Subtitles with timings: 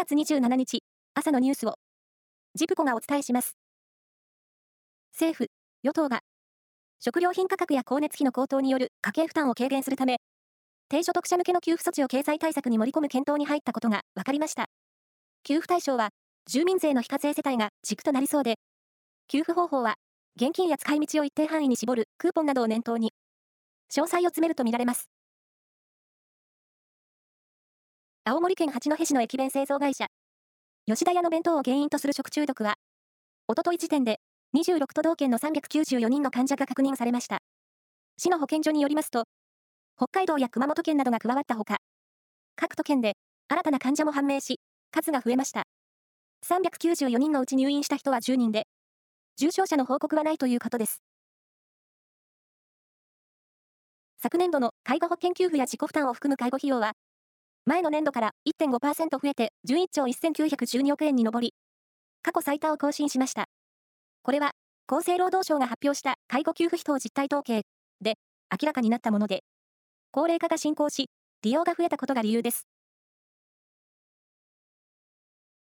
[0.00, 0.82] 月27日、
[1.14, 1.74] 朝のニュースを、
[2.54, 3.56] ジプコがお伝えします。
[5.12, 5.48] 政府、
[5.82, 6.20] 与党が、
[7.00, 10.16] 食料品価格や光熱費の高騰による家計負担を軽減するため、
[10.88, 14.68] 低所得者向けの給付措置を経済対策に盛り込む検討に入ったことが分かりました。
[15.44, 16.08] 給付対象は、
[16.46, 18.54] 住民税の非課税世帯が軸となりそうで、
[19.28, 19.96] 給付方法は、
[20.36, 23.12] 現金や使い道を一定範囲に絞るクーポンなどを念頭に、
[23.92, 25.10] 詳細を詰めるとみられます。
[28.22, 30.08] 青森県八戸市の駅弁製造会社、
[30.86, 32.74] 吉田屋の弁当を原因とする食中毒は、
[33.48, 34.20] おととい時点で
[34.54, 37.38] 26都道県の394人の患者が確認されました。
[38.18, 39.24] 市の保健所によりますと、
[39.96, 41.78] 北海道や熊本県などが加わったほか、
[42.56, 43.14] 各都県で
[43.48, 45.62] 新たな患者も判明し、数が増えました。
[46.46, 48.66] 394人のうち入院した人は10人で、
[49.38, 51.00] 重症者の報告はないということです。
[54.18, 56.92] 昨年度の介護保険給付や自己負担を含む介護費用は、
[57.70, 61.54] 前の年度から1.5%増えて11兆1912億円に上り、
[62.20, 63.44] 過去最多を更新しました。
[64.24, 64.50] これは、
[64.88, 67.62] 厚生労働省が発表した介護給付費等実態統計
[68.00, 68.14] で
[68.50, 69.44] 明らかになったもので、
[70.10, 71.10] 高齢化が進行し、
[71.42, 72.66] 利用が増えたことが理由です。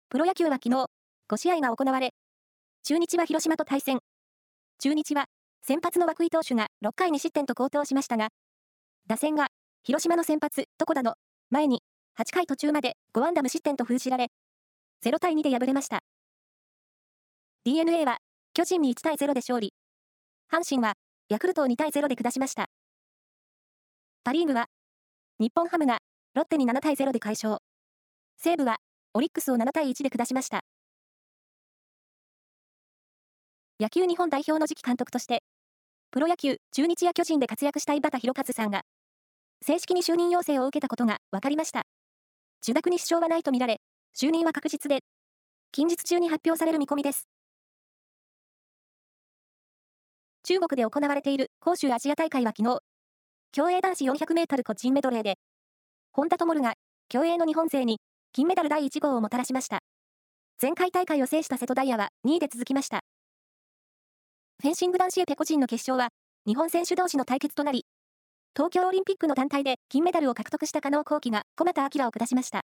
[0.09, 0.87] プロ野球は昨日、
[1.29, 2.11] 5試合が行われ、
[2.85, 3.99] 中日は広島と対戦。
[4.79, 5.25] 中日は、
[5.63, 8.29] 先発の涌井投手が6回に失点と好投しましたが、
[9.09, 9.49] 打線が、
[9.83, 11.15] 広島の先発、床田の
[11.51, 11.83] 前に、
[12.19, 14.29] 8回途中まで5安打無失点と封じられ、
[15.05, 16.01] 0対2で敗れました。
[17.65, 18.19] DNA は、
[18.55, 19.73] 巨人に1対0で勝利。
[20.53, 20.95] 阪神は、
[21.29, 22.67] ヤクルトを2対0で下しました。
[24.25, 24.67] パ・リーグは、
[25.39, 25.99] 日本ハムが
[26.35, 27.59] ロッテに7対0で快勝。
[28.37, 28.79] 西武は
[29.15, 30.61] オリックスを7対1で下しました。
[33.81, 35.43] 野球日本代表の次期監督として、
[36.11, 38.83] プロ野球中日や巨人で活躍した井端弘和さんが、
[39.65, 41.83] 正式に就任要請を受けたことが分かりました。
[42.63, 43.81] 受諾に支障はないとみられ、
[44.17, 45.01] 就任は確実で、
[45.73, 47.29] 近日中に発表される見込みです。
[50.45, 52.81] 中国で行われている杭州アジア大会は昨日、
[53.53, 55.37] 競泳男子400メートル個人メドレーで、
[56.13, 56.75] 本田灯が
[57.09, 58.01] 競泳の日本勢に
[58.33, 59.81] 金メダル第1号をもたらしました。
[60.61, 63.01] 前回大会を制した瀬戸大也は2位で続きました。
[64.61, 66.09] フェンシング男子エペ個人の決勝は、
[66.47, 67.85] 日本選手同士の対決となり、
[68.57, 72.63] 東京オリンピックの団体で金メダルを獲得した加納幸輝が小俣明を下しました。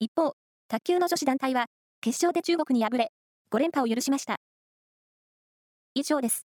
[0.00, 0.34] 一方、
[0.68, 1.66] 卓球の女子団体は、
[2.00, 3.10] 決勝で中国に敗れ、
[3.50, 4.36] 5連覇を許しました。
[5.94, 6.47] 以上です。